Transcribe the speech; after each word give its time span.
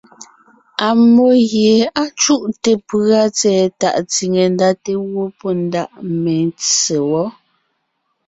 Ammó 0.87 1.27
gie 1.49 1.73
á 2.01 2.03
cúte 2.21 2.71
pʉ̀a 2.87 3.21
tsɛ̀ɛ 3.37 3.63
tàʼ 3.79 3.97
tsìne 4.09 4.41
ndá 4.53 4.69
te 4.83 4.91
gẅɔ́ 5.11 5.27
pɔ́ 5.39 5.51
ndaʼ 5.65 5.89
metse 6.23 6.97
wɔ́. 7.09 7.27